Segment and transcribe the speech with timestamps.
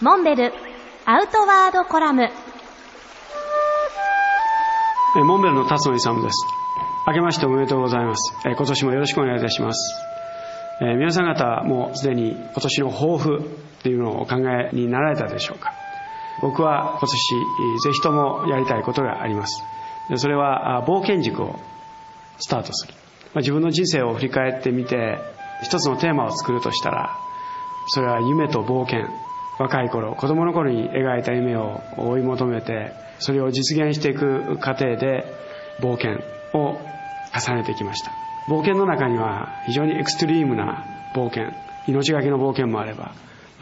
[0.00, 0.52] モンベル
[1.06, 2.28] アウトワードコラム。
[5.16, 6.46] モンベルの辰野勇です。
[7.08, 8.32] 明けましておめでとうございます。
[8.44, 10.00] 今年もよろしくお願いいたします。
[10.80, 13.42] 皆さん方もすでに今年の抱負っ
[13.82, 15.72] ていうのをお考えになられたでしょうか。
[16.42, 17.10] 僕は今年
[17.82, 19.64] ぜひともやりたいことがあります。
[20.14, 21.56] それは冒険塾を
[22.38, 22.94] スタートする。
[23.34, 25.18] 自分の人生を振り返ってみて
[25.64, 27.18] 一つのテーマを作るとしたら
[27.88, 29.08] それは夢と冒険。
[29.58, 35.24] 若い頃子供の頃に描いた夢を追い求めてそれを実現していく過程で
[35.80, 36.20] 冒険
[36.54, 36.78] を
[37.34, 38.12] 重ねてきました。
[38.48, 41.52] 冒険の中には非常にエクストリームな冒険
[41.86, 43.12] 命がけの冒険もあれば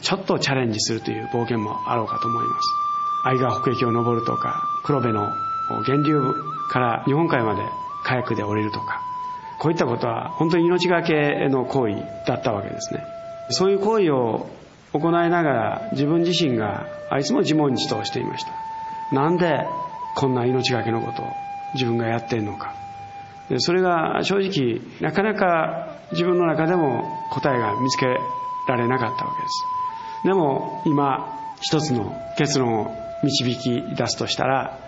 [0.00, 2.74] ちょっとチャレンジするという冒険もあろうかと思います。
[3.24, 5.32] 愛川北駅を登るとか黒部の
[5.86, 6.34] 源流
[6.70, 7.62] から日本海まで
[8.04, 9.02] カヤックで降りるとか
[9.58, 11.96] こういったことは本当に命がけの行為
[12.26, 13.04] だったわけですね。
[13.50, 14.48] そういう行為を
[14.92, 16.86] 行いながら自分自身が
[17.18, 18.52] いつも自問自答していました。
[19.12, 19.66] なんで
[20.14, 21.26] こんな命がけのことを
[21.74, 22.74] 自分がやってんのか。
[23.58, 29.64] それが正直なかなか自分の中でも答えが見つけられなかったわけです。
[30.24, 34.78] でも今一つの結論を導き出すとしたら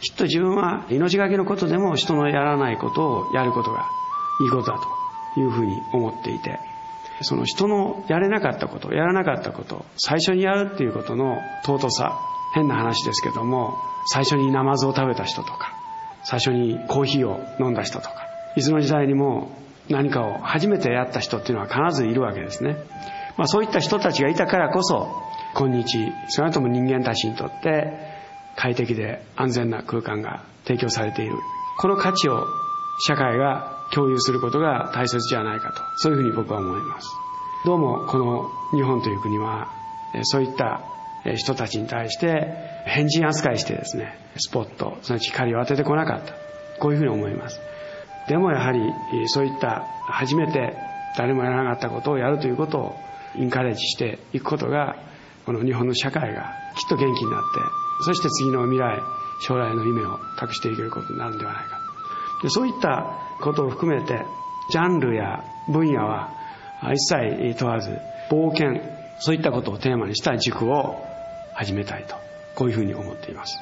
[0.00, 3.86] きっと自分は命がけのことでも人のやらないことをやることが
[4.42, 4.78] いいことだ
[5.34, 6.58] というふうに思っていて
[7.22, 12.18] その人のやれなかったことやらなかったこと最初にやるっていうことの尊さ
[12.54, 15.74] 変な話ですけども最初にナマズを食べた人とか
[16.24, 19.50] 最初にコーヒーを飲んだ人とかいつの時代にも
[19.88, 22.76] 何かを初めてやった人っていうのは必ずいるわけですね、
[23.36, 25.22] まあ、そういった人たちがいたからこそ
[25.54, 27.92] 今日少なくとも人間たちにとって
[28.56, 31.36] 快適で安全な空間が提供されている。
[31.78, 32.46] この価値を
[33.06, 35.82] 社会が共有することが大切じゃないかと。
[35.96, 37.08] そういうふうに僕は思います。
[37.64, 39.72] どうもこの日本という国は
[40.22, 40.82] そういった
[41.34, 42.46] 人たちに対して
[42.84, 46.34] 変人扱いしてですねスポットすなわち光を当ててこなかった。
[46.78, 47.60] こういうふうに思います。
[48.28, 48.80] でもやはり
[49.26, 50.76] そういった初めて
[51.16, 52.94] 誰もやらなかったことをやるということを
[53.36, 54.96] インカレッジしていくことが
[55.44, 59.00] この日本の社会がきっと元気になってそして次の未来
[59.40, 61.80] 将来の夢を託していけることになるんではないか。
[62.42, 64.24] でそういったことを含めて
[64.70, 66.30] ジャンルや分野は
[66.92, 67.98] 一切問わず
[68.30, 68.80] 冒険
[69.18, 71.04] そういったことをテーマにした塾を
[71.54, 72.16] 始めたいと
[72.54, 73.58] こういうふうに思っています。